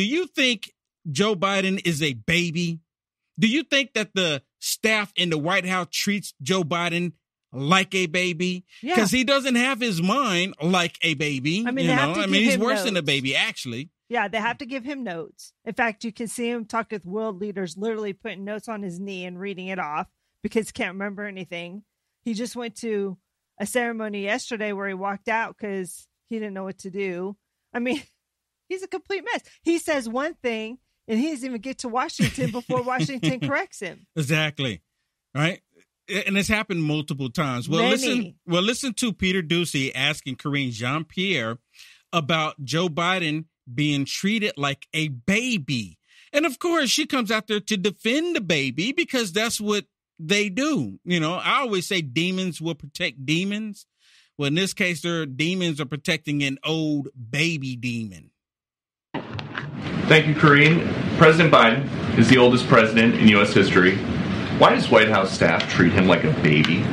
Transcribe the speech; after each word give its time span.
do 0.00 0.06
you 0.06 0.26
think 0.28 0.72
Joe 1.12 1.34
Biden 1.34 1.78
is 1.86 2.02
a 2.02 2.14
baby? 2.14 2.80
Do 3.38 3.46
you 3.46 3.62
think 3.62 3.92
that 3.92 4.14
the 4.14 4.42
staff 4.58 5.12
in 5.14 5.28
the 5.28 5.36
White 5.36 5.66
House 5.66 5.88
treats 5.92 6.32
Joe 6.40 6.62
Biden 6.62 7.12
like 7.52 7.94
a 7.94 8.06
baby? 8.06 8.64
Yeah. 8.80 8.94
Because 8.94 9.10
he 9.10 9.24
doesn't 9.24 9.56
have 9.56 9.78
his 9.78 10.00
mind 10.00 10.54
like 10.62 10.96
a 11.02 11.12
baby. 11.12 11.64
I 11.66 11.70
mean, 11.70 11.84
you 11.84 11.94
know, 11.94 12.14
I 12.14 12.24
mean, 12.24 12.44
he's 12.44 12.56
worse 12.56 12.84
than 12.84 12.96
a 12.96 13.02
baby, 13.02 13.36
actually. 13.36 13.90
Yeah, 14.08 14.26
they 14.28 14.38
have 14.38 14.56
to 14.56 14.64
give 14.64 14.84
him 14.84 15.04
notes. 15.04 15.52
In 15.66 15.74
fact, 15.74 16.02
you 16.02 16.12
can 16.12 16.28
see 16.28 16.48
him 16.48 16.64
talk 16.64 16.92
with 16.92 17.04
world 17.04 17.38
leaders, 17.38 17.76
literally 17.76 18.14
putting 18.14 18.42
notes 18.42 18.70
on 18.70 18.82
his 18.82 18.98
knee 18.98 19.26
and 19.26 19.38
reading 19.38 19.66
it 19.66 19.78
off 19.78 20.06
because 20.42 20.68
he 20.68 20.72
can't 20.72 20.94
remember 20.94 21.26
anything. 21.26 21.82
He 22.22 22.32
just 22.32 22.56
went 22.56 22.74
to 22.76 23.18
a 23.58 23.66
ceremony 23.66 24.22
yesterday 24.22 24.72
where 24.72 24.88
he 24.88 24.94
walked 24.94 25.28
out 25.28 25.58
because 25.58 26.08
he 26.30 26.38
didn't 26.38 26.54
know 26.54 26.64
what 26.64 26.78
to 26.78 26.90
do. 26.90 27.36
I 27.74 27.80
mean, 27.80 28.02
he's 28.70 28.82
a 28.82 28.88
complete 28.88 29.22
mess. 29.30 29.42
He 29.62 29.78
says 29.78 30.08
one 30.08 30.34
thing 30.34 30.78
and 31.06 31.18
he 31.18 31.30
doesn't 31.30 31.46
even 31.46 31.60
get 31.60 31.78
to 31.78 31.88
Washington 31.88 32.50
before 32.50 32.82
Washington 32.82 33.40
corrects 33.46 33.80
him. 33.80 34.06
Exactly. 34.16 34.80
Right. 35.34 35.60
And 36.08 36.38
it's 36.38 36.48
happened 36.48 36.82
multiple 36.82 37.30
times. 37.30 37.68
Well, 37.68 37.82
Many. 37.82 37.90
listen. 37.90 38.34
Well, 38.46 38.62
listen 38.62 38.94
to 38.94 39.12
Peter 39.12 39.42
Doocy 39.42 39.92
asking 39.94 40.36
Karine 40.36 40.70
Jean 40.70 41.04
Pierre 41.04 41.58
about 42.12 42.64
Joe 42.64 42.88
Biden 42.88 43.44
being 43.72 44.04
treated 44.04 44.52
like 44.56 44.86
a 44.92 45.08
baby, 45.08 45.98
and 46.32 46.46
of 46.46 46.58
course, 46.58 46.90
she 46.90 47.06
comes 47.06 47.30
out 47.30 47.46
there 47.46 47.60
to 47.60 47.76
defend 47.76 48.34
the 48.34 48.40
baby 48.40 48.90
because 48.90 49.32
that's 49.32 49.60
what 49.60 49.84
they 50.18 50.48
do. 50.48 50.98
You 51.04 51.20
know, 51.20 51.34
I 51.34 51.60
always 51.60 51.86
say 51.86 52.02
demons 52.02 52.60
will 52.60 52.74
protect 52.74 53.24
demons. 53.24 53.86
Well, 54.38 54.48
in 54.48 54.54
this 54.54 54.72
case, 54.72 55.02
their 55.02 55.26
demons 55.26 55.80
are 55.80 55.86
protecting 55.86 56.42
an 56.42 56.58
old 56.64 57.08
baby 57.30 57.76
demon. 57.76 58.30
Thank 60.08 60.26
you, 60.26 60.34
Karine. 60.34 60.92
President 61.18 61.52
Biden 61.52 62.18
is 62.18 62.28
the 62.28 62.38
oldest 62.38 62.66
president 62.66 63.14
in 63.16 63.28
U.S. 63.28 63.52
history. 63.52 63.96
Why 64.58 64.74
does 64.74 64.90
White 64.90 65.08
House 65.08 65.32
staff 65.32 65.70
treat 65.70 65.92
him 65.92 66.06
like 66.06 66.24
a 66.24 66.32
baby? 66.42 66.84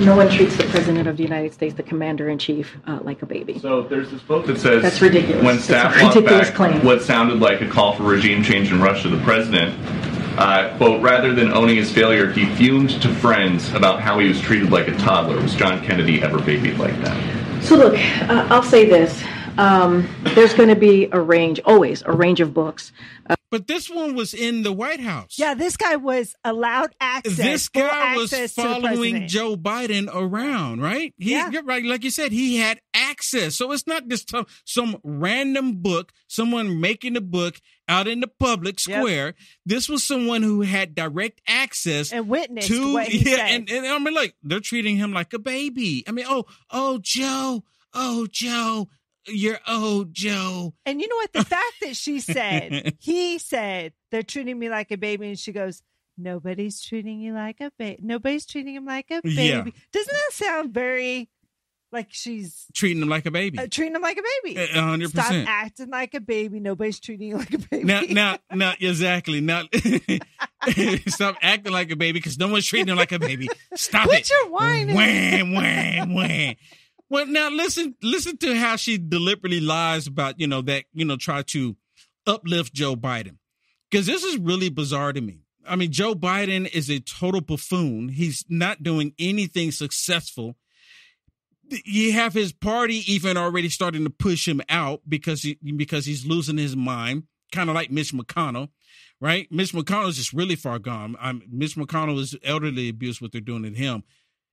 No 0.00 0.16
one 0.16 0.28
treats 0.28 0.56
the 0.56 0.64
President 0.64 1.06
of 1.06 1.16
the 1.16 1.22
United 1.22 1.54
States, 1.54 1.74
the 1.74 1.82
Commander 1.84 2.28
in 2.28 2.38
Chief, 2.38 2.76
uh, 2.86 2.98
like 3.02 3.22
a 3.22 3.26
baby. 3.26 3.60
So 3.60 3.82
there's 3.82 4.10
this 4.10 4.20
book 4.22 4.44
that 4.46 4.58
says 4.58 4.82
That's 4.82 5.00
ridiculous. 5.00 5.44
When 5.44 5.54
That's 5.54 5.64
staff 5.64 5.94
a 5.94 6.06
ridiculous 6.08 6.48
back 6.48 6.56
claim. 6.56 6.84
what 6.84 7.00
sounded 7.02 7.38
like 7.38 7.60
a 7.60 7.68
call 7.68 7.94
for 7.94 8.02
regime 8.02 8.42
change 8.42 8.72
in 8.72 8.80
Russia, 8.80 9.08
the 9.08 9.22
president, 9.22 9.72
uh, 10.36 10.76
quote, 10.78 11.00
rather 11.00 11.32
than 11.32 11.52
owning 11.52 11.76
his 11.76 11.92
failure, 11.92 12.28
he 12.32 12.44
fumed 12.56 12.90
to 13.02 13.08
friends 13.14 13.72
about 13.72 14.00
how 14.00 14.18
he 14.18 14.26
was 14.26 14.40
treated 14.40 14.70
like 14.72 14.88
a 14.88 14.96
toddler. 14.96 15.40
Was 15.40 15.54
John 15.54 15.80
Kennedy 15.84 16.20
ever 16.22 16.40
babied 16.40 16.76
like 16.78 17.00
that? 17.02 17.62
So, 17.62 17.76
look, 17.76 17.94
uh, 17.94 18.48
I'll 18.50 18.64
say 18.64 18.86
this. 18.86 19.22
Um, 19.56 20.08
there's 20.34 20.52
going 20.54 20.68
to 20.68 20.76
be 20.76 21.08
a 21.12 21.20
range, 21.20 21.60
always 21.64 22.02
a 22.02 22.12
range 22.12 22.40
of 22.40 22.52
books. 22.52 22.90
Uh, 23.28 23.36
But 23.50 23.68
this 23.68 23.88
one 23.88 24.16
was 24.16 24.34
in 24.34 24.64
the 24.64 24.72
White 24.72 24.98
House. 24.98 25.36
Yeah, 25.38 25.54
this 25.54 25.76
guy 25.76 25.94
was 25.94 26.34
allowed 26.44 26.90
access. 27.00 27.36
this 27.36 27.68
guy 27.68 28.16
was 28.16 28.32
access 28.32 28.54
to 28.56 28.62
the 28.62 28.68
following. 28.80 29.28
Joe 29.28 29.54
Biden 29.56 30.08
around, 30.12 30.80
right? 30.82 31.14
He, 31.18 31.30
Yeah. 31.32 31.50
you're 31.50 31.62
right. 31.62 31.84
Like 31.84 32.02
you 32.02 32.10
said, 32.10 32.32
he 32.32 32.56
had 32.56 32.80
access. 32.94 33.54
So 33.54 33.70
it's 33.70 33.86
not 33.86 34.08
just 34.08 34.28
some, 34.28 34.46
some 34.64 34.96
random 35.04 35.76
book, 35.76 36.12
someone 36.26 36.80
making 36.80 37.16
a 37.16 37.20
book 37.20 37.60
out 37.88 38.08
in 38.08 38.18
the 38.20 38.26
public 38.28 38.84
Yep. 38.86 38.98
square. 38.98 39.34
This 39.64 39.88
was 39.88 40.04
someone 40.04 40.42
who 40.42 40.62
had 40.62 40.96
direct 40.96 41.40
access 41.46 42.12
and 42.12 42.28
witnessed 42.28 42.66
to, 42.68 42.92
what 42.92 43.06
he 43.06 43.18
yeah, 43.30 43.36
said. 43.36 43.50
and, 43.50 43.70
and 43.70 43.86
I 43.86 43.98
mean, 44.00 44.14
like 44.14 44.34
they're 44.42 44.58
treating 44.58 44.96
him 44.96 45.12
like 45.12 45.32
a 45.32 45.38
baby. 45.38 46.02
I 46.08 46.10
mean, 46.10 46.26
oh, 46.28 46.46
oh, 46.72 46.98
Joe, 47.00 47.62
oh, 47.92 48.26
Joe, 48.26 48.88
you're 49.26 49.58
oh, 49.66 50.06
Joe. 50.10 50.74
And 50.86 51.00
you 51.00 51.08
know 51.08 51.16
what? 51.16 51.32
The 51.32 51.44
fact 51.44 51.74
that 51.82 51.96
she 51.96 52.20
said, 52.20 52.94
he 53.00 53.38
said, 53.38 53.92
they're 54.10 54.22
treating 54.22 54.58
me 54.58 54.68
like 54.68 54.90
a 54.90 54.96
baby. 54.96 55.28
And 55.28 55.38
she 55.38 55.52
goes, 55.52 55.82
nobody's 56.16 56.80
treating 56.82 57.20
you 57.20 57.34
like 57.34 57.60
a 57.60 57.70
baby. 57.78 58.00
Nobody's 58.02 58.46
treating 58.46 58.74
him 58.74 58.84
like 58.84 59.10
a 59.10 59.20
baby. 59.22 59.42
Yeah. 59.42 59.64
Doesn't 59.92 60.12
that 60.12 60.32
sound 60.32 60.74
very 60.74 61.28
like 61.94 62.08
she's 62.10 62.66
Treating 62.74 63.00
him 63.00 63.08
like 63.08 63.24
a 63.24 63.30
baby. 63.30 63.58
uh, 63.58 63.68
treating 63.70 63.94
him 63.94 64.02
like 64.02 64.18
a 64.18 64.22
baby? 64.44 64.66
Hundred 64.72 65.10
Stop 65.10 65.32
acting 65.32 65.90
like 65.90 66.12
a 66.14 66.20
baby. 66.20 66.60
Nobody's 66.60 67.00
treating 67.00 67.28
you 67.28 67.36
like 67.38 67.54
a 67.54 67.58
baby. 67.58 67.84
Now, 67.84 68.00
now, 68.00 68.38
now, 68.52 68.74
exactly. 68.78 69.40
Now, 69.40 69.62
stop 71.06 71.36
acting 71.40 71.72
like 71.72 71.90
a 71.90 71.96
baby 71.96 72.18
because 72.18 72.36
no 72.36 72.48
one's 72.48 72.66
treating 72.66 72.88
him 72.88 72.96
like 72.96 73.12
a 73.12 73.18
baby. 73.18 73.48
Stop 73.74 74.08
Put 74.08 74.18
it. 74.18 74.30
your 74.30 74.50
wine 74.50 74.90
in. 74.90 74.96
Wham, 74.96 75.54
wham, 75.54 76.14
wham. 76.14 76.54
Well, 77.10 77.26
now 77.26 77.50
listen, 77.50 77.94
listen 78.02 78.36
to 78.38 78.56
how 78.56 78.76
she 78.76 78.98
deliberately 78.98 79.60
lies 79.60 80.06
about 80.06 80.40
you 80.40 80.46
know 80.46 80.62
that 80.62 80.84
you 80.92 81.04
know 81.04 81.16
try 81.16 81.42
to 81.42 81.76
uplift 82.26 82.72
Joe 82.72 82.96
Biden 82.96 83.36
because 83.90 84.06
this 84.06 84.24
is 84.24 84.38
really 84.38 84.70
bizarre 84.70 85.12
to 85.12 85.20
me. 85.20 85.40
I 85.66 85.76
mean, 85.76 85.92
Joe 85.92 86.14
Biden 86.14 86.68
is 86.72 86.90
a 86.90 87.00
total 87.00 87.40
buffoon. 87.40 88.08
He's 88.10 88.44
not 88.48 88.82
doing 88.82 89.14
anything 89.18 89.70
successful. 89.70 90.56
You 91.84 92.12
have 92.12 92.34
his 92.34 92.52
party 92.52 93.02
even 93.10 93.36
already 93.36 93.68
starting 93.70 94.04
to 94.04 94.10
push 94.10 94.46
him 94.46 94.60
out 94.68 95.00
because 95.08 95.42
he, 95.42 95.58
because 95.76 96.04
he's 96.04 96.26
losing 96.26 96.58
his 96.58 96.76
mind, 96.76 97.24
kind 97.52 97.70
of 97.70 97.74
like 97.74 97.90
Mitch 97.90 98.12
McConnell, 98.12 98.68
right? 99.20 99.50
Mitch 99.50 99.72
McConnell 99.72 100.08
is 100.08 100.16
just 100.16 100.34
really 100.34 100.56
far 100.56 100.78
gone. 100.78 101.16
I'm, 101.18 101.42
Mitch 101.50 101.76
McConnell 101.76 102.18
is 102.20 102.36
elderly 102.44 102.90
abuse 102.90 103.22
what 103.22 103.32
they're 103.32 103.40
doing 103.40 103.62
to 103.62 103.70
him. 103.70 104.04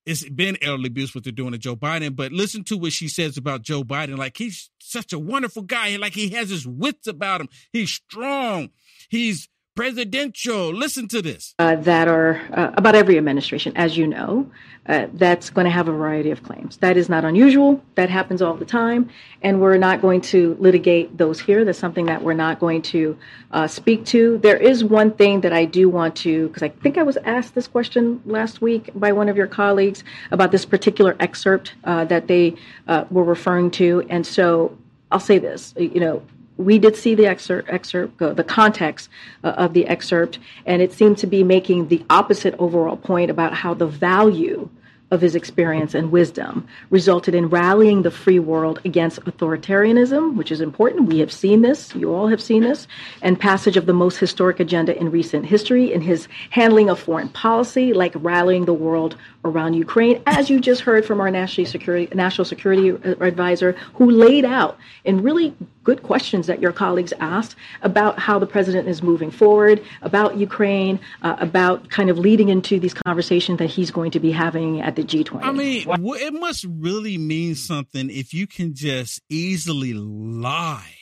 It's 0.05 0.27
been 0.27 0.57
elderly 0.61 0.87
abuse 0.87 1.13
what 1.13 1.23
they're 1.23 1.31
doing 1.31 1.51
to 1.51 1.57
Joe 1.57 1.75
Biden. 1.75 2.15
But 2.15 2.31
listen 2.31 2.63
to 2.65 2.77
what 2.77 2.91
she 2.91 3.07
says 3.07 3.37
about 3.37 3.61
Joe 3.61 3.83
Biden. 3.83 4.17
Like 4.17 4.37
he's 4.37 4.69
such 4.79 5.13
a 5.13 5.19
wonderful 5.19 5.63
guy. 5.63 5.95
Like 5.97 6.13
he 6.13 6.29
has 6.29 6.49
his 6.49 6.67
wits 6.67 7.07
about 7.07 7.41
him. 7.41 7.49
He's 7.71 7.91
strong. 7.91 8.69
He's 9.09 9.47
presidential. 9.75 10.73
Listen 10.73 11.07
to 11.07 11.21
this. 11.21 11.55
uh, 11.59 11.75
that 11.77 12.07
are 12.07 12.41
uh, 12.53 12.71
about 12.75 12.95
every 12.95 13.17
administration, 13.17 13.71
as 13.75 13.97
you 13.97 14.07
know, 14.07 14.49
uh, 14.87 15.05
that's 15.13 15.49
going 15.51 15.65
to 15.65 15.71
have 15.71 15.87
a 15.87 15.91
variety 15.91 16.31
of 16.31 16.41
claims. 16.43 16.77
That 16.77 16.97
is 16.97 17.07
not 17.07 17.23
unusual. 17.23 17.81
That 17.95 18.09
happens 18.09 18.41
all 18.41 18.55
the 18.55 18.65
time. 18.65 19.09
And 19.43 19.61
we're 19.61 19.77
not 19.77 20.01
going 20.01 20.21
to 20.21 20.57
litigate 20.59 21.17
those 21.17 21.39
here. 21.39 21.63
That's 21.63 21.77
something 21.77 22.07
that 22.07 22.23
we're 22.23 22.33
not 22.33 22.59
going 22.59 22.81
to 22.83 23.17
uh, 23.51 23.67
speak 23.67 24.05
to. 24.07 24.39
There 24.39 24.57
is 24.57 24.83
one 24.83 25.11
thing 25.11 25.41
that 25.41 25.53
I 25.53 25.65
do 25.65 25.87
want 25.89 26.15
to, 26.17 26.47
because 26.47 26.63
I 26.63 26.69
think 26.69 26.97
I 26.97 27.03
was 27.03 27.17
asked 27.17 27.53
this 27.53 27.67
question 27.67 28.21
last 28.25 28.59
week 28.61 28.89
by 28.95 29.11
one 29.11 29.29
of 29.29 29.37
your 29.37 29.47
colleagues 29.47 30.03
about 30.31 30.51
this 30.51 30.65
particular 30.65 31.15
excerpt 31.19 31.75
uh, 31.83 32.05
that 32.05 32.27
they 32.27 32.55
uh, 32.87 33.05
were 33.11 33.23
referring 33.23 33.69
to. 33.71 34.05
And 34.09 34.25
so 34.25 34.77
I'll 35.11 35.19
say 35.19 35.37
this, 35.37 35.73
you 35.77 35.99
know, 35.99 36.23
we 36.57 36.77
did 36.77 36.95
see 36.95 37.15
the 37.15 37.25
excerpt, 37.25 37.69
excerpt 37.69 38.21
uh, 38.21 38.33
the 38.33 38.43
context 38.43 39.09
uh, 39.43 39.49
of 39.49 39.73
the 39.73 39.87
excerpt, 39.87 40.39
and 40.65 40.81
it 40.81 40.93
seemed 40.93 41.17
to 41.19 41.27
be 41.27 41.43
making 41.43 41.87
the 41.87 42.03
opposite 42.09 42.55
overall 42.59 42.97
point 42.97 43.31
about 43.31 43.53
how 43.53 43.73
the 43.73 43.87
value 43.87 44.69
of 45.11 45.19
his 45.19 45.35
experience 45.35 45.93
and 45.93 46.09
wisdom 46.09 46.65
resulted 46.89 47.35
in 47.35 47.49
rallying 47.49 48.01
the 48.01 48.09
free 48.09 48.39
world 48.39 48.79
against 48.85 49.19
authoritarianism, 49.25 50.35
which 50.35 50.51
is 50.51 50.61
important. 50.61 51.09
We 51.09 51.19
have 51.19 51.33
seen 51.33 51.61
this, 51.61 51.93
you 51.93 52.13
all 52.13 52.29
have 52.29 52.41
seen 52.41 52.63
this, 52.63 52.87
and 53.21 53.37
passage 53.37 53.75
of 53.75 53.85
the 53.85 53.93
most 53.93 54.17
historic 54.17 54.61
agenda 54.61 54.97
in 54.97 55.11
recent 55.11 55.45
history 55.45 55.91
in 55.91 55.99
his 55.99 56.29
handling 56.49 56.89
of 56.89 56.97
foreign 56.97 57.27
policy, 57.29 57.91
like 57.91 58.13
rallying 58.15 58.63
the 58.63 58.73
world 58.73 59.17
around 59.43 59.73
Ukraine, 59.73 60.23
as 60.27 60.49
you 60.49 60.61
just 60.61 60.81
heard 60.81 61.05
from 61.05 61.19
our 61.19 61.29
national 61.29 61.67
security 61.67 62.07
national 62.15 62.45
security 62.45 62.89
advisor, 63.19 63.73
who 63.95 64.09
laid 64.09 64.45
out 64.45 64.77
in 65.03 65.21
really 65.21 65.53
good 65.83 66.03
questions 66.03 66.47
that 66.47 66.61
your 66.61 66.71
colleagues 66.71 67.13
asked 67.19 67.55
about 67.81 68.19
how 68.19 68.39
the 68.39 68.45
president 68.45 68.87
is 68.87 69.01
moving 69.01 69.31
forward, 69.31 69.83
about 70.01 70.37
Ukraine, 70.37 70.99
uh, 71.23 71.35
about 71.39 71.89
kind 71.89 72.09
of 72.09 72.17
leading 72.17 72.49
into 72.49 72.79
these 72.79 72.93
conversations 72.93 73.59
that 73.59 73.69
he's 73.69 73.91
going 73.91 74.11
to 74.11 74.19
be 74.19 74.31
having 74.31 74.81
at 74.81 74.95
the 74.95 75.03
G20. 75.03 75.43
I 75.43 75.51
mean, 75.51 75.85
it 75.87 76.33
must 76.33 76.65
really 76.69 77.17
mean 77.17 77.55
something 77.55 78.09
if 78.09 78.33
you 78.33 78.47
can 78.47 78.73
just 78.73 79.21
easily 79.29 79.93
lie. 79.93 80.95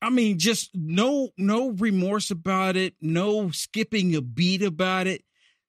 I 0.00 0.10
mean, 0.10 0.38
just 0.40 0.70
no 0.74 1.30
no 1.38 1.70
remorse 1.70 2.32
about 2.32 2.76
it, 2.76 2.94
no 3.00 3.50
skipping 3.52 4.16
a 4.16 4.20
beat 4.20 4.62
about 4.62 5.06
it. 5.06 5.22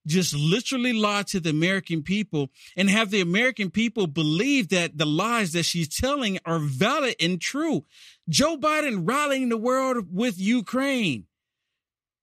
Just 0.05 0.35
literally 0.35 0.91
lie 0.91 1.23
to 1.23 1.39
the 1.39 1.51
American 1.51 2.03
people 2.03 2.50
and 2.75 2.89
have 2.89 3.09
the 3.09 3.21
American 3.21 3.69
people 3.69 4.05
believe 4.07 4.69
that 4.69 4.97
the 4.97 5.05
lies 5.05 5.53
that 5.53 5.63
she's 5.63 5.88
telling 5.88 6.39
are 6.45 6.59
valid 6.59 7.15
and 7.21 7.39
true. 7.39 7.85
Joe 8.27 8.57
Biden 8.57 9.07
rallying 9.07 9.50
the 9.50 9.57
world 9.57 10.07
with 10.11 10.38
Ukraine. 10.38 11.25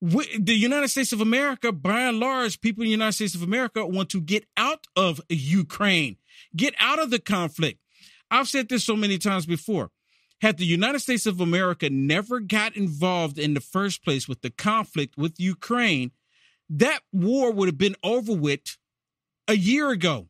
The 0.02 0.54
United 0.54 0.88
States 0.88 1.12
of 1.12 1.20
America, 1.20 1.72
by 1.72 2.02
and 2.02 2.18
large, 2.18 2.60
people 2.60 2.82
in 2.82 2.88
the 2.88 2.92
United 2.92 3.12
States 3.12 3.34
of 3.34 3.42
America 3.42 3.86
want 3.86 4.08
to 4.10 4.20
get 4.20 4.46
out 4.56 4.86
of 4.96 5.20
Ukraine, 5.28 6.16
get 6.56 6.74
out 6.78 6.98
of 6.98 7.10
the 7.10 7.18
conflict. 7.18 7.80
I've 8.30 8.48
said 8.48 8.68
this 8.68 8.84
so 8.84 8.96
many 8.96 9.18
times 9.18 9.44
before. 9.44 9.90
Had 10.40 10.56
the 10.56 10.64
United 10.64 11.00
States 11.00 11.26
of 11.26 11.38
America 11.38 11.90
never 11.90 12.40
got 12.40 12.76
involved 12.76 13.38
in 13.38 13.52
the 13.52 13.60
first 13.60 14.02
place 14.02 14.26
with 14.26 14.40
the 14.40 14.48
conflict 14.48 15.18
with 15.18 15.38
Ukraine, 15.38 16.12
that 16.70 17.00
war 17.12 17.52
would 17.52 17.68
have 17.68 17.78
been 17.78 17.96
over 18.02 18.32
with 18.32 18.78
a 19.48 19.54
year 19.54 19.90
ago. 19.90 20.28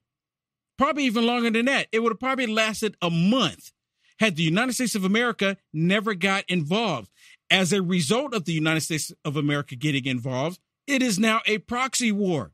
Probably 0.79 1.05
even 1.05 1.27
longer 1.27 1.51
than 1.51 1.67
that. 1.67 1.89
It 1.93 2.01
would 2.01 2.13
have 2.13 2.21
probably 2.21 2.47
lasted 2.47 2.97
a 3.03 3.11
month 3.11 3.71
had 4.21 4.37
the 4.37 4.43
United 4.43 4.75
States 4.75 4.95
of 4.95 5.03
America 5.03 5.57
never 5.73 6.15
got 6.15 6.45
involved. 6.47 7.11
As 7.51 7.73
a 7.73 7.83
result 7.83 8.35
of 8.35 8.45
the 8.45 8.53
United 8.53 8.83
States 8.83 9.11
of 9.25 9.37
America 9.37 9.75
getting 9.75 10.05
involved, 10.05 10.61
it 10.87 11.03
is 11.03 11.19
now 11.19 11.41
a 11.47 11.59
proxy 11.59 12.13
war. 12.13 12.53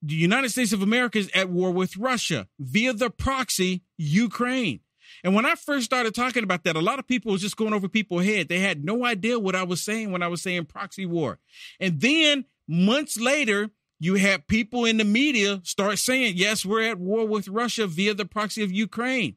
The 0.00 0.14
United 0.14 0.50
States 0.50 0.72
of 0.72 0.82
America 0.82 1.18
is 1.18 1.28
at 1.34 1.50
war 1.50 1.72
with 1.72 1.96
Russia 1.96 2.46
via 2.60 2.92
the 2.92 3.10
proxy 3.10 3.82
Ukraine. 3.96 4.80
And 5.24 5.34
when 5.34 5.46
I 5.46 5.54
first 5.54 5.84
started 5.84 6.14
talking 6.14 6.44
about 6.44 6.64
that, 6.64 6.76
a 6.76 6.80
lot 6.80 6.98
of 6.98 7.06
people 7.06 7.32
was 7.32 7.40
just 7.40 7.56
going 7.56 7.74
over 7.74 7.88
people's 7.88 8.24
head. 8.24 8.48
They 8.48 8.60
had 8.60 8.84
no 8.84 9.04
idea 9.04 9.38
what 9.38 9.54
I 9.54 9.62
was 9.62 9.82
saying 9.82 10.12
when 10.12 10.22
I 10.22 10.28
was 10.28 10.42
saying 10.42 10.66
proxy 10.66 11.06
war. 11.06 11.38
And 11.80 12.00
then 12.00 12.44
months 12.66 13.18
later, 13.18 13.70
you 14.00 14.14
had 14.14 14.46
people 14.46 14.84
in 14.84 14.96
the 14.96 15.04
media 15.04 15.60
start 15.64 15.98
saying, 15.98 16.34
yes, 16.36 16.64
we're 16.64 16.82
at 16.82 16.98
war 16.98 17.26
with 17.26 17.48
Russia 17.48 17.86
via 17.86 18.14
the 18.14 18.24
proxy 18.24 18.62
of 18.62 18.70
Ukraine. 18.70 19.36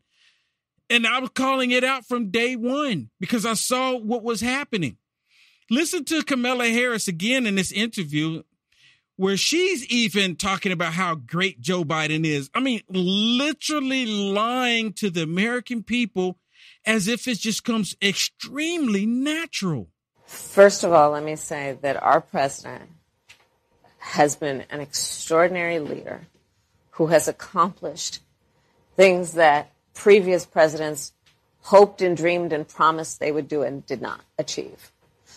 And 0.89 1.07
I 1.07 1.19
was 1.19 1.29
calling 1.29 1.71
it 1.71 1.83
out 1.83 2.06
from 2.06 2.31
day 2.31 2.56
one 2.56 3.09
because 3.19 3.45
I 3.45 3.53
saw 3.53 3.97
what 3.97 4.24
was 4.24 4.41
happening. 4.41 4.97
Listen 5.69 6.03
to 6.06 6.21
Kamala 6.21 6.67
Harris 6.67 7.07
again 7.07 7.47
in 7.47 7.56
this 7.56 7.71
interview 7.71 8.44
where 9.21 9.38
she's 9.38 9.85
even 9.85 10.35
talking 10.35 10.71
about 10.71 10.94
how 10.94 11.13
great 11.13 11.62
Joe 11.62 11.83
Biden 11.83 12.25
is. 12.25 12.50
I 12.56 12.59
mean, 12.59 12.81
literally 12.89 14.07
lying 14.07 14.94
to 14.94 15.12
the 15.12 15.21
American 15.21 15.83
people 15.83 16.39
as 16.88 17.07
if 17.07 17.27
it 17.27 17.38
just 17.38 17.63
comes 17.63 17.95
extremely 18.01 19.06
natural. 19.06 19.89
First 20.25 20.83
of 20.83 20.91
all, 20.91 21.12
let 21.12 21.21
me 21.21 21.35
say 21.35 21.77
that 21.83 22.01
our 22.01 22.19
president 22.19 22.89
has 24.00 24.35
been 24.35 24.63
an 24.71 24.81
extraordinary 24.81 25.77
leader 25.77 26.21
who 26.89 27.06
has 27.06 27.27
accomplished 27.27 28.21
things 28.95 29.33
that 29.33 29.71
previous 29.94 30.47
presidents 30.47 31.13
hoped 31.59 32.01
and 32.01 32.17
dreamed 32.17 32.53
and 32.53 32.67
promised 32.67 33.19
they 33.19 33.31
would 33.31 33.47
do 33.47 33.62
and 33.62 33.85
did 33.85 34.01
not 34.01 34.21
achieve. 34.39 34.91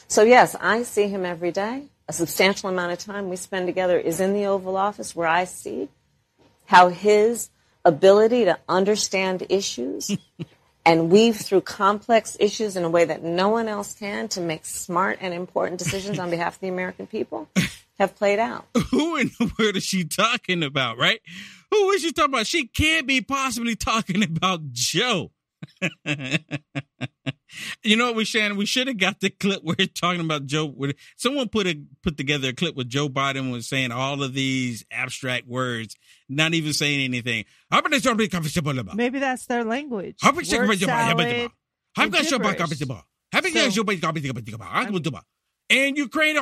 So, 0.08 0.22
yes, 0.22 0.56
I 0.58 0.84
see 0.84 1.08
him 1.08 1.26
every 1.26 1.52
day. 1.52 1.90
A 2.06 2.12
substantial 2.12 2.68
amount 2.68 2.92
of 2.92 2.98
time 2.98 3.28
we 3.28 3.36
spend 3.36 3.66
together 3.66 3.98
is 3.98 4.20
in 4.20 4.34
the 4.34 4.46
Oval 4.46 4.76
Office 4.76 5.16
where 5.16 5.26
I 5.26 5.44
see 5.44 5.88
how 6.66 6.88
his 6.88 7.50
ability 7.84 8.44
to 8.44 8.58
understand 8.68 9.46
issues 9.48 10.16
and 10.86 11.10
weave 11.10 11.36
through 11.36 11.62
complex 11.62 12.36
issues 12.40 12.76
in 12.76 12.84
a 12.84 12.90
way 12.90 13.04
that 13.04 13.22
no 13.22 13.48
one 13.48 13.68
else 13.68 13.94
can 13.94 14.28
to 14.28 14.40
make 14.40 14.64
smart 14.64 15.18
and 15.20 15.32
important 15.32 15.78
decisions 15.78 16.18
on 16.18 16.30
behalf 16.30 16.56
of 16.56 16.60
the 16.60 16.68
American 16.68 17.06
people 17.06 17.48
have 17.98 18.14
played 18.16 18.38
out. 18.38 18.66
Who 18.90 19.16
in 19.16 19.30
the 19.38 19.50
world 19.58 19.76
is 19.76 19.84
she 19.84 20.04
talking 20.04 20.62
about, 20.62 20.98
right? 20.98 21.20
Who 21.70 21.90
is 21.90 22.02
she 22.02 22.12
talking 22.12 22.34
about? 22.34 22.46
She 22.46 22.66
can't 22.66 23.06
be 23.06 23.20
possibly 23.20 23.76
talking 23.76 24.22
about 24.22 24.72
Joe. 24.72 25.30
you 27.82 27.96
know 27.96 28.06
what 28.06 28.16
we 28.16 28.24
Shannon? 28.24 28.56
We 28.56 28.66
should 28.66 28.88
have 28.88 28.98
got 28.98 29.20
the 29.20 29.30
clip 29.30 29.62
where 29.62 29.76
it's 29.78 29.98
talking 29.98 30.20
about 30.20 30.46
Joe. 30.46 30.74
Someone 31.16 31.48
put 31.48 31.66
a 31.66 31.80
put 32.02 32.16
together 32.16 32.48
a 32.48 32.52
clip 32.52 32.74
with 32.76 32.88
Joe 32.88 33.08
Biden 33.08 33.50
was 33.50 33.68
saying 33.68 33.92
all 33.92 34.22
of 34.22 34.34
these 34.34 34.84
abstract 34.90 35.46
words, 35.46 35.96
not 36.28 36.54
even 36.54 36.72
saying 36.72 37.00
anything. 37.04 37.44
Maybe 38.96 39.18
that's 39.18 39.46
their 39.46 39.64
language. 39.64 40.16
Word 40.68 40.80
salad, 40.80 41.50
and 45.70 45.96
Ukraine. 45.96 46.36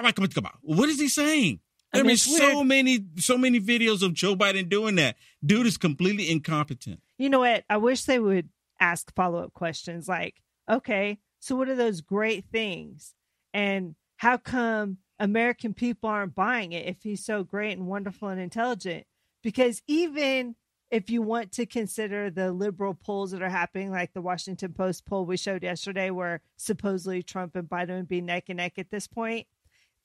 What 0.62 0.88
is 0.88 1.00
he 1.00 1.08
saying? 1.08 1.60
I 1.94 2.02
mean, 2.02 2.16
so 2.16 2.64
many, 2.64 3.04
so 3.18 3.36
many 3.36 3.60
videos 3.60 4.02
of 4.02 4.14
Joe 4.14 4.34
Biden 4.34 4.68
doing 4.68 4.94
that. 4.96 5.16
Dude 5.44 5.66
is 5.66 5.76
completely 5.76 6.30
incompetent. 6.30 7.00
You 7.18 7.28
know 7.28 7.40
what? 7.40 7.64
I 7.68 7.76
wish 7.76 8.04
they 8.04 8.18
would 8.18 8.48
ask 8.82 9.14
follow 9.14 9.42
up 9.42 9.54
questions 9.54 10.08
like, 10.08 10.42
okay, 10.70 11.18
so 11.38 11.56
what 11.56 11.68
are 11.68 11.76
those 11.76 12.00
great 12.00 12.44
things? 12.50 13.14
And 13.54 13.94
how 14.16 14.36
come 14.36 14.98
American 15.18 15.74
people 15.74 16.08
aren't 16.08 16.34
buying 16.34 16.72
it 16.72 16.86
if 16.86 17.02
he's 17.02 17.24
so 17.24 17.44
great 17.44 17.76
and 17.76 17.86
wonderful 17.86 18.28
and 18.28 18.40
intelligent? 18.40 19.04
Because 19.42 19.82
even 19.86 20.56
if 20.90 21.10
you 21.10 21.22
want 21.22 21.52
to 21.52 21.64
consider 21.64 22.30
the 22.30 22.52
liberal 22.52 22.94
polls 22.94 23.30
that 23.30 23.42
are 23.42 23.48
happening, 23.48 23.90
like 23.90 24.12
the 24.12 24.20
Washington 24.20 24.72
Post 24.72 25.06
poll 25.06 25.24
we 25.24 25.36
showed 25.36 25.62
yesterday, 25.62 26.10
where 26.10 26.42
supposedly 26.56 27.22
Trump 27.22 27.56
and 27.56 27.68
Biden 27.68 27.96
would 27.96 28.08
be 28.08 28.20
neck 28.20 28.44
and 28.48 28.58
neck 28.58 28.74
at 28.78 28.90
this 28.90 29.06
point, 29.06 29.46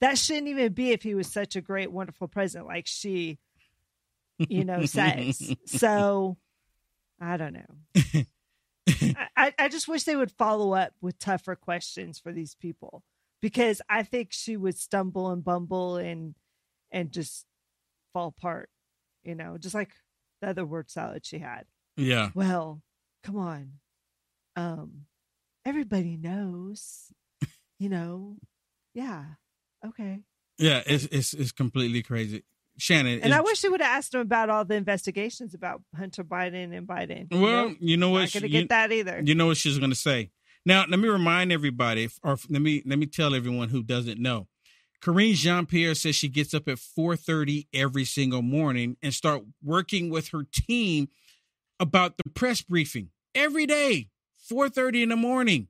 that 0.00 0.16
shouldn't 0.18 0.48
even 0.48 0.72
be 0.72 0.92
if 0.92 1.02
he 1.02 1.14
was 1.14 1.30
such 1.30 1.56
a 1.56 1.60
great, 1.60 1.92
wonderful 1.92 2.28
president 2.28 2.68
like 2.68 2.86
she, 2.86 3.38
you 4.38 4.64
know, 4.64 4.84
says. 4.84 5.54
so 5.66 6.36
I 7.20 7.36
don't 7.36 7.54
know. 7.54 8.22
I, 9.36 9.54
I 9.58 9.68
just 9.68 9.88
wish 9.88 10.04
they 10.04 10.16
would 10.16 10.32
follow 10.32 10.74
up 10.74 10.92
with 11.00 11.18
tougher 11.18 11.56
questions 11.56 12.18
for 12.18 12.32
these 12.32 12.54
people 12.54 13.02
because 13.40 13.80
I 13.88 14.02
think 14.02 14.28
she 14.32 14.56
would 14.56 14.76
stumble 14.76 15.30
and 15.30 15.44
bumble 15.44 15.96
and 15.96 16.34
and 16.90 17.12
just 17.12 17.46
fall 18.12 18.28
apart, 18.28 18.70
you 19.22 19.34
know, 19.34 19.58
just 19.58 19.74
like 19.74 19.90
the 20.40 20.48
other 20.48 20.64
word 20.64 20.90
salad 20.90 21.26
she 21.26 21.38
had. 21.38 21.64
Yeah. 21.96 22.30
Well, 22.34 22.82
come 23.22 23.36
on. 23.36 23.72
Um, 24.56 25.06
everybody 25.64 26.16
knows, 26.16 27.12
you 27.78 27.88
know. 27.88 28.36
Yeah. 28.94 29.24
Okay. 29.86 30.20
Yeah, 30.58 30.82
it's 30.86 31.04
it's 31.04 31.34
it's 31.34 31.52
completely 31.52 32.02
crazy. 32.02 32.44
Shannon. 32.78 33.20
And 33.20 33.34
I 33.34 33.40
wish 33.40 33.60
they 33.60 33.68
would 33.68 33.80
have 33.80 33.96
asked 33.98 34.14
him 34.14 34.20
about 34.20 34.48
all 34.48 34.64
the 34.64 34.74
investigations 34.74 35.52
about 35.52 35.82
Hunter 35.96 36.24
Biden 36.24 36.76
and 36.76 36.86
Biden. 36.86 37.26
Well, 37.30 37.74
you 37.80 37.96
know 37.96 38.10
what? 38.10 38.20
Not 38.20 38.32
going 38.32 38.42
to 38.44 38.48
get 38.48 38.68
that 38.70 38.92
either. 38.92 39.20
You 39.24 39.34
know 39.34 39.46
what 39.46 39.56
she's 39.56 39.78
going 39.78 39.90
to 39.90 39.96
say. 39.96 40.30
Now, 40.64 40.84
let 40.88 40.98
me 40.98 41.08
remind 41.08 41.50
everybody, 41.52 42.08
or 42.22 42.38
let 42.48 42.62
me 42.62 42.82
let 42.86 42.98
me 42.98 43.06
tell 43.06 43.34
everyone 43.34 43.68
who 43.68 43.82
doesn't 43.82 44.20
know. 44.20 44.48
Karine 45.00 45.34
Jean 45.34 45.66
Pierre 45.66 45.94
says 45.94 46.16
she 46.16 46.28
gets 46.28 46.54
up 46.54 46.68
at 46.68 46.78
4:30 46.78 47.66
every 47.72 48.04
single 48.04 48.42
morning 48.42 48.96
and 49.02 49.14
start 49.14 49.42
working 49.62 50.10
with 50.10 50.28
her 50.28 50.44
team 50.52 51.08
about 51.80 52.16
the 52.16 52.28
press 52.30 52.62
briefing 52.62 53.10
every 53.34 53.66
day, 53.66 54.08
4:30 54.50 55.04
in 55.04 55.08
the 55.08 55.16
morning. 55.16 55.68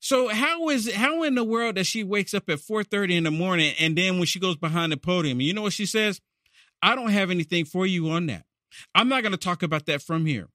So 0.00 0.28
how 0.28 0.70
is 0.70 0.92
how 0.92 1.22
in 1.22 1.34
the 1.34 1.44
world 1.44 1.76
that 1.76 1.84
she 1.84 2.02
wakes 2.02 2.32
up 2.34 2.48
at 2.48 2.58
4:30 2.58 3.16
in 3.16 3.24
the 3.24 3.30
morning 3.30 3.74
and 3.78 3.96
then 3.96 4.16
when 4.16 4.26
she 4.26 4.40
goes 4.40 4.56
behind 4.56 4.92
the 4.92 4.96
podium, 4.96 5.40
you 5.40 5.52
know 5.52 5.62
what 5.62 5.74
she 5.74 5.86
says? 5.86 6.20
I 6.82 6.94
don't 6.94 7.10
have 7.10 7.30
anything 7.30 7.66
for 7.66 7.86
you 7.86 8.08
on 8.10 8.26
that. 8.26 8.44
I'm 8.94 9.08
not 9.08 9.22
going 9.22 9.32
to 9.32 9.38
talk 9.38 9.62
about 9.62 9.86
that 9.86 10.02
from 10.02 10.24
here. 10.24 10.48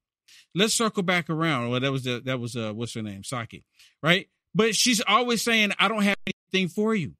Let's 0.55 0.73
circle 0.73 1.03
back 1.03 1.29
around. 1.29 1.69
Well, 1.69 1.79
that 1.79 1.91
was 1.91 2.03
the, 2.03 2.21
that 2.25 2.39
was 2.39 2.55
uh 2.55 2.73
what's 2.73 2.95
her 2.95 3.03
name? 3.03 3.21
Psaki, 3.21 3.63
right? 4.01 4.27
But 4.55 4.75
she's 4.75 5.01
always 5.01 5.43
saying 5.43 5.73
I 5.77 5.87
don't 5.87 6.03
have 6.03 6.15
anything 6.25 6.69
for 6.69 6.95
you. 6.95 7.13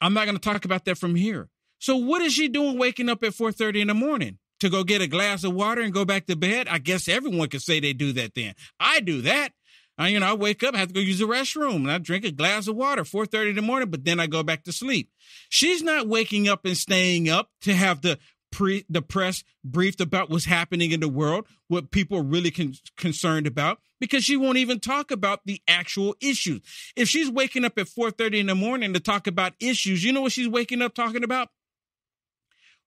I'm 0.00 0.14
not 0.14 0.24
going 0.24 0.36
to 0.36 0.42
talk 0.42 0.64
about 0.64 0.84
that 0.86 0.98
from 0.98 1.14
here. 1.14 1.48
So 1.78 1.96
what 1.96 2.22
is 2.22 2.32
she 2.32 2.48
doing 2.48 2.78
waking 2.78 3.08
up 3.08 3.22
at 3.22 3.32
4:30 3.32 3.82
in 3.82 3.88
the 3.88 3.94
morning? 3.94 4.38
To 4.60 4.70
go 4.70 4.84
get 4.84 5.02
a 5.02 5.06
glass 5.06 5.44
of 5.44 5.52
water 5.52 5.82
and 5.82 5.92
go 5.92 6.06
back 6.06 6.24
to 6.26 6.34
bed? 6.34 6.66
I 6.66 6.78
guess 6.78 7.08
everyone 7.08 7.48
could 7.48 7.60
say 7.60 7.78
they 7.78 7.92
do 7.92 8.12
that 8.14 8.34
then. 8.34 8.54
I 8.80 9.00
do 9.00 9.20
that. 9.20 9.52
I, 9.98 10.08
you 10.08 10.20
know, 10.20 10.26
I 10.26 10.34
wake 10.34 10.62
up, 10.62 10.74
I 10.74 10.78
have 10.78 10.88
to 10.88 10.94
go 10.94 11.00
use 11.00 11.20
the 11.20 11.26
restroom, 11.26 11.76
and 11.76 11.90
I 11.90 11.98
drink 11.98 12.24
a 12.24 12.30
glass 12.30 12.68
of 12.68 12.76
water, 12.76 13.02
4.30 13.02 13.50
in 13.50 13.56
the 13.56 13.62
morning, 13.62 13.88
but 13.90 14.04
then 14.04 14.20
I 14.20 14.26
go 14.26 14.42
back 14.42 14.64
to 14.64 14.72
sleep. 14.72 15.10
She's 15.48 15.82
not 15.82 16.06
waking 16.06 16.48
up 16.48 16.66
and 16.66 16.76
staying 16.76 17.28
up 17.30 17.50
to 17.62 17.74
have 17.74 18.02
the 18.02 18.18
pre 18.52 18.84
the 18.88 19.02
press 19.02 19.44
briefed 19.64 20.00
about 20.00 20.30
what's 20.30 20.44
happening 20.44 20.92
in 20.92 21.00
the 21.00 21.08
world, 21.08 21.46
what 21.68 21.90
people 21.90 22.18
are 22.18 22.22
really 22.22 22.50
con- 22.50 22.74
concerned 22.96 23.46
about, 23.46 23.78
because 24.00 24.24
she 24.24 24.36
won't 24.36 24.58
even 24.58 24.80
talk 24.80 25.10
about 25.10 25.40
the 25.44 25.60
actual 25.68 26.14
issues. 26.20 26.60
If 26.94 27.08
she's 27.08 27.30
waking 27.30 27.64
up 27.64 27.78
at 27.78 27.88
4:30 27.88 28.40
in 28.40 28.46
the 28.46 28.54
morning 28.54 28.92
to 28.94 29.00
talk 29.00 29.26
about 29.26 29.54
issues, 29.60 30.04
you 30.04 30.12
know 30.12 30.22
what 30.22 30.32
she's 30.32 30.48
waking 30.48 30.82
up 30.82 30.94
talking 30.94 31.24
about? 31.24 31.48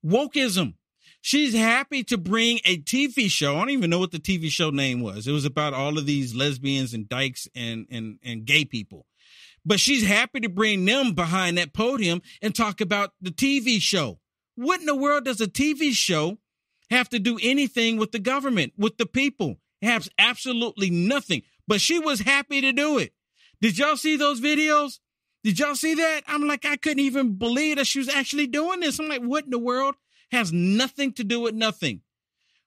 Wokeism. 0.06 0.76
She's 1.22 1.54
happy 1.54 2.04
to 2.06 2.18
bring 2.18 2.60
a 2.66 2.78
TV 2.78 3.30
show. 3.30 3.56
I 3.56 3.60
don't 3.60 3.72
even 3.72 3.90
know 3.90 4.00
what 4.00 4.12
the 4.12 4.20
TV 4.20 4.50
show 4.50 4.70
name 4.70 5.02
was. 5.02 5.28
It 5.28 5.32
was 5.34 5.46
about 5.46 5.74
all 5.74 5.98
of 5.98 6.06
these 6.06 6.34
lesbians 6.34 6.94
and 6.94 7.10
dykes 7.10 7.48
and 7.56 7.86
and 7.90 8.20
and 8.24 8.46
gay 8.46 8.66
people. 8.66 9.06
But 9.66 9.80
she's 9.80 10.06
happy 10.06 10.40
to 10.40 10.50
bring 10.50 10.86
them 10.86 11.14
behind 11.14 11.58
that 11.58 11.74
podium 11.74 12.22
and 12.42 12.56
talk 12.56 12.80
about 12.80 13.14
the 13.22 13.32
TV 13.32 13.82
show. 13.82 14.20
What 14.56 14.80
in 14.80 14.86
the 14.86 14.96
world 14.96 15.26
does 15.26 15.42
a 15.42 15.48
TV 15.48 15.92
show 15.92 16.38
have 16.90 17.10
to 17.10 17.20
do 17.20 17.38
anything 17.42 17.98
with 17.98 18.12
the 18.12 18.20
government, 18.20 18.74
with 18.78 18.98
the 18.98 19.06
people? 19.06 19.58
It 19.82 19.88
has 19.88 20.10
absolutely 20.18 20.90
nothing. 20.90 21.44
But 21.68 21.82
she 21.82 22.00
was 22.00 22.22
happy 22.22 22.62
to 22.62 22.72
do 22.72 22.98
it. 22.98 23.14
Did 23.62 23.78
y'all 23.78 23.98
see 23.98 24.16
those 24.16 24.42
videos? 24.42 25.00
Did 25.44 25.60
y'all 25.60 25.76
see 25.76 25.96
that? 25.96 26.22
I'm 26.28 26.48
like, 26.48 26.66
I 26.66 26.78
couldn't 26.78 27.04
even 27.04 27.36
believe 27.36 27.78
that 27.78 27.88
she 27.88 28.00
was 28.00 28.10
actually 28.10 28.48
doing 28.48 28.80
this. 28.80 29.00
I'm 29.00 29.08
like, 29.08 29.22
what 29.22 29.46
in 29.46 29.52
the 29.52 29.60
world? 29.60 29.96
Has 30.32 30.54
nothing 30.54 31.14
to 31.14 31.24
do 31.24 31.40
with 31.40 31.56
nothing. 31.56 32.02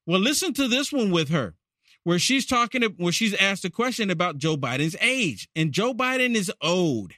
Well, 0.07 0.21
listen 0.21 0.53
to 0.55 0.67
this 0.67 0.93
one 0.93 1.11
with 1.11 1.29
her, 1.29 1.55
where 2.03 2.19
she's 2.19 2.45
talking, 2.45 2.83
where 2.97 3.13
she's 3.13 3.35
asked 3.35 3.65
a 3.65 3.71
question 3.71 4.11
about 4.11 4.39
Joe 4.39 4.57
Biden's 4.57 4.97
age. 5.01 5.49
And 5.55 5.73
Joe 5.73 5.95
Biden 5.95 6.35
is 6.35 6.53
old. 6.61 7.13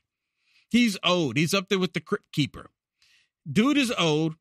He's 0.70 0.98
old. 1.02 1.36
He's 1.36 1.54
up 1.54 1.68
there 1.68 1.78
with 1.78 1.94
the 1.94 2.00
crypt 2.00 2.32
keeper. 2.32 2.70
Dude 3.50 3.78
is 3.78 3.92
old. 3.98 4.36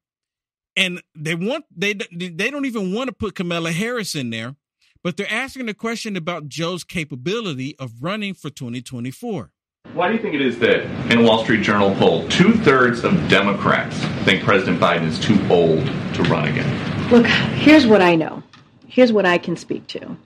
And 0.75 1.01
they 1.15 1.35
want, 1.35 1.65
they, 1.75 1.93
they 1.93 2.49
don't 2.49 2.65
even 2.65 2.93
want 2.93 3.07
to 3.07 3.13
put 3.13 3.35
Kamala 3.35 3.71
Harris 3.71 4.15
in 4.15 4.31
there, 4.31 4.55
but 5.03 5.17
they're 5.17 5.31
asking 5.31 5.69
a 5.69 5.73
question 5.73 6.17
about 6.17 6.49
Joe's 6.49 6.83
capability 6.83 7.75
of 7.77 8.01
running 8.01 8.33
for 8.33 8.49
2024. 8.49 9.51
Why 9.93 10.07
do 10.07 10.15
you 10.15 10.19
think 10.19 10.33
it 10.33 10.41
is 10.41 10.57
that 10.57 10.85
in 11.11 11.19
a 11.19 11.23
Wall 11.23 11.43
Street 11.43 11.61
Journal 11.61 11.93
poll, 11.93 12.27
two 12.27 12.53
thirds 12.53 13.03
of 13.03 13.11
Democrats 13.29 13.95
think 14.25 14.43
President 14.43 14.79
Biden 14.79 15.05
is 15.05 15.19
too 15.19 15.37
old 15.51 15.85
to 16.15 16.23
run 16.23 16.47
again? 16.47 17.11
Look, 17.11 17.27
here's 17.27 17.85
what 17.85 18.01
I 18.01 18.15
know. 18.15 18.41
Here's 18.87 19.13
what 19.13 19.27
I 19.27 19.37
can 19.37 19.55
speak 19.55 19.85
to. 19.87 20.17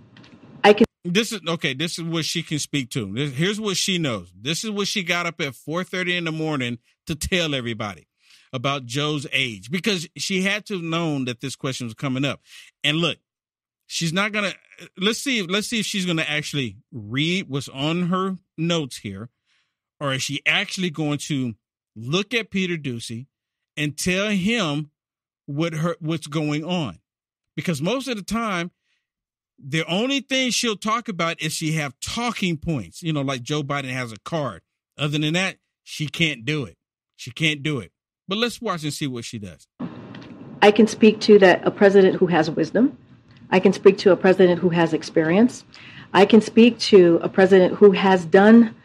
I 0.63 0.71
can. 0.71 0.85
This 1.03 1.33
is 1.33 1.41
okay. 1.45 1.73
This 1.73 1.99
is 1.99 2.05
what 2.05 2.23
she 2.23 2.43
can 2.43 2.59
speak 2.59 2.91
to. 2.91 3.11
This, 3.13 3.33
here's 3.33 3.59
what 3.59 3.75
she 3.75 3.97
knows. 3.97 4.31
This 4.33 4.63
is 4.63 4.71
what 4.71 4.87
she 4.87 5.03
got 5.03 5.25
up 5.25 5.41
at 5.41 5.51
4:30 5.51 6.17
in 6.17 6.23
the 6.23 6.31
morning 6.31 6.77
to 7.05 7.15
tell 7.15 7.53
everybody 7.53 8.07
about 8.53 8.85
Joe's 8.85 9.27
age 9.33 9.69
because 9.69 10.07
she 10.15 10.43
had 10.43 10.65
to 10.67 10.75
have 10.75 10.83
known 10.83 11.25
that 11.25 11.41
this 11.41 11.57
question 11.57 11.87
was 11.87 11.93
coming 11.93 12.23
up. 12.23 12.39
And 12.85 12.99
look, 12.99 13.17
she's 13.85 14.13
not 14.13 14.31
gonna. 14.31 14.53
Let's 14.97 15.19
see. 15.19 15.41
Let's 15.41 15.67
see 15.67 15.81
if 15.81 15.85
she's 15.85 16.05
gonna 16.05 16.25
actually 16.25 16.77
read 16.93 17.49
what's 17.49 17.67
on 17.67 18.07
her 18.07 18.37
notes 18.57 18.99
here 18.99 19.29
or 19.99 20.13
is 20.13 20.21
she 20.21 20.41
actually 20.45 20.89
going 20.89 21.17
to 21.19 21.55
look 21.95 22.33
at 22.33 22.51
Peter 22.51 22.75
Doocy 22.75 23.27
and 23.75 23.97
tell 23.97 24.29
him 24.29 24.91
what 25.45 25.73
her 25.73 25.95
what's 25.99 26.27
going 26.27 26.63
on? 26.63 26.99
Because 27.55 27.81
most 27.81 28.07
of 28.07 28.17
the 28.17 28.23
time, 28.23 28.71
the 29.57 29.83
only 29.85 30.19
thing 30.19 30.51
she'll 30.51 30.75
talk 30.75 31.07
about 31.07 31.41
is 31.41 31.53
she 31.53 31.73
have 31.73 31.99
talking 31.99 32.57
points. 32.57 33.01
You 33.01 33.13
know, 33.13 33.21
like 33.21 33.41
Joe 33.41 33.63
Biden 33.63 33.91
has 33.91 34.11
a 34.11 34.19
card. 34.23 34.61
Other 34.97 35.17
than 35.17 35.33
that, 35.33 35.57
she 35.83 36.07
can't 36.07 36.45
do 36.45 36.65
it. 36.65 36.77
She 37.15 37.31
can't 37.31 37.63
do 37.63 37.79
it. 37.79 37.91
But 38.27 38.37
let's 38.37 38.61
watch 38.61 38.83
and 38.83 38.93
see 38.93 39.07
what 39.07 39.25
she 39.25 39.39
does. 39.39 39.67
I 40.61 40.71
can 40.71 40.87
speak 40.87 41.19
to 41.21 41.39
that 41.39 41.65
a 41.65 41.71
president 41.71 42.15
who 42.15 42.27
has 42.27 42.49
wisdom. 42.49 42.97
I 43.49 43.59
can 43.59 43.73
speak 43.73 43.97
to 43.99 44.11
a 44.11 44.17
president 44.17 44.59
who 44.59 44.69
has 44.69 44.93
experience. 44.93 45.63
I 46.13 46.25
can 46.25 46.41
speak 46.41 46.79
to 46.79 47.19
a 47.21 47.29
president 47.29 47.75
who 47.75 47.91
has 47.91 48.25
done 48.25 48.75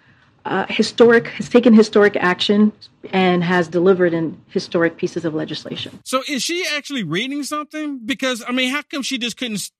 uh, 0.45 0.67
historic, 0.69 1.29
has 1.29 1.49
taken 1.49 1.73
historic 1.73 2.17
action 2.17 2.73
and 3.13 3.43
has 3.45 3.69
delivered 3.69 4.15
in 4.15 4.41
historic 4.49 4.97
pieces 4.97 5.25
of 5.25 5.35
legislation. 5.35 6.01
So 6.05 6.23
is 6.29 6.43
she 6.43 6.65
actually 6.75 7.03
reading 7.03 7.43
something? 7.43 8.01
Because 8.05 8.43
I 8.47 8.53
mean, 8.53 8.71
how 8.71 8.83
come 8.83 9.03
she 9.03 9.19
just 9.19 9.37
couldn't 9.37 9.71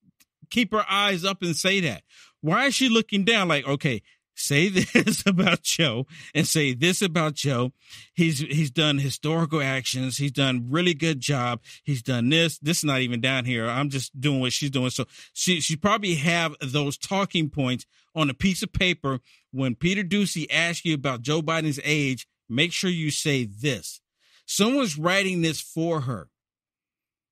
keep 0.49 0.71
her 0.71 0.85
eyes 0.89 1.25
up 1.25 1.41
and 1.41 1.55
say 1.55 1.79
that? 1.81 2.03
Why 2.41 2.65
is 2.65 2.75
she 2.75 2.89
looking 2.89 3.23
down 3.23 3.47
like, 3.47 3.67
okay, 3.67 4.01
say 4.35 4.69
this 4.69 5.25
about 5.25 5.61
Joe 5.61 6.07
and 6.33 6.47
say 6.47 6.73
this 6.73 7.01
about 7.01 7.33
Joe. 7.33 7.71
He's 8.13 8.39
he's 8.39 8.71
done 8.71 8.97
historical 8.97 9.61
actions. 9.61 10.17
He's 10.17 10.31
done 10.31 10.67
really 10.69 10.93
good 10.93 11.19
job. 11.19 11.61
He's 11.83 12.01
done 12.01 12.29
this. 12.29 12.57
This 12.59 12.79
is 12.79 12.83
not 12.83 13.01
even 13.01 13.21
down 13.21 13.45
here. 13.45 13.67
I'm 13.67 13.89
just 13.89 14.19
doing 14.19 14.39
what 14.39 14.53
she's 14.53 14.71
doing. 14.71 14.89
So 14.89 15.05
she 15.33 15.59
she 15.61 15.75
probably 15.75 16.15
have 16.15 16.55
those 16.61 16.97
talking 16.97 17.49
points 17.49 17.85
on 18.15 18.29
a 18.29 18.33
piece 18.33 18.63
of 18.63 18.73
paper. 18.73 19.19
When 19.51 19.75
Peter 19.75 20.03
Doocy 20.03 20.47
asks 20.51 20.85
you 20.85 20.95
about 20.95 21.21
Joe 21.21 21.41
Biden's 21.41 21.79
age, 21.83 22.27
make 22.49 22.71
sure 22.71 22.89
you 22.89 23.11
say 23.11 23.45
this. 23.45 24.01
Someone's 24.45 24.97
writing 24.97 25.41
this 25.41 25.61
for 25.61 26.01
her. 26.01 26.29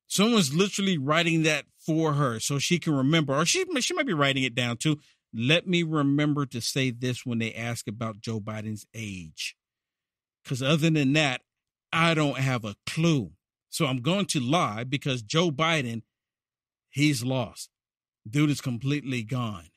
Someone's 0.06 0.54
literally 0.54 0.98
writing 0.98 1.42
that 1.42 1.64
for 1.78 2.12
her 2.14 2.38
so 2.38 2.58
she 2.58 2.78
can 2.78 2.94
remember, 2.94 3.34
or 3.34 3.44
she 3.44 3.64
she 3.80 3.94
might 3.94 4.06
be 4.06 4.12
writing 4.12 4.44
it 4.44 4.54
down 4.54 4.76
too 4.76 4.98
let 5.34 5.66
me 5.66 5.82
remember 5.82 6.46
to 6.46 6.60
say 6.60 6.90
this 6.90 7.24
when 7.24 7.38
they 7.38 7.52
ask 7.52 7.88
about 7.88 8.20
Joe 8.20 8.40
Biden's 8.40 8.86
age. 8.94 9.56
Because 10.42 10.62
other 10.62 10.90
than 10.90 11.12
that, 11.14 11.42
I 11.92 12.14
don't 12.14 12.38
have 12.38 12.64
a 12.64 12.76
clue. 12.86 13.32
So 13.68 13.86
I'm 13.86 14.02
going 14.02 14.26
to 14.26 14.40
lie 14.40 14.84
because 14.84 15.22
Joe 15.22 15.50
Biden, 15.50 16.02
he's 16.90 17.24
lost. 17.24 17.70
Dude 18.28 18.50
is 18.50 18.60
completely 18.60 19.22
gone. 19.22 19.68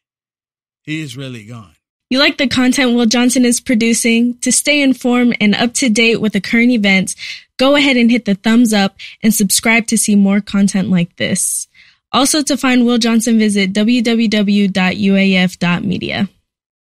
He 0.84 1.02
is 1.02 1.16
really 1.18 1.46
gone. 1.46 1.76
You 2.10 2.20
like 2.20 2.38
the 2.38 2.48
content 2.48 2.96
Will 2.96 3.08
Johnson 3.08 3.46
is 3.46 3.60
producing? 3.60 4.38
To 4.40 4.52
stay 4.52 4.82
informed 4.82 5.38
and 5.42 5.56
up 5.56 5.74
to 5.76 5.90
date 5.90 6.22
with 6.22 6.34
the 6.34 6.42
current 6.42 6.72
events, 6.72 7.16
go 7.58 7.76
ahead 7.76 7.98
and 7.98 8.12
hit 8.12 8.26
the 8.26 8.36
thumbs 8.36 8.74
up 8.74 8.96
and 9.24 9.34
subscribe 9.34 9.88
to 9.88 9.98
see 9.98 10.16
more 10.16 10.42
content 10.42 10.90
like 10.90 11.16
this. 11.16 11.68
Also, 12.16 12.42
to 12.44 12.56
find 12.56 12.86
Will 12.86 12.98
Johnson, 12.98 13.38
visit 13.38 13.74
www.uaf.media. 13.74 14.30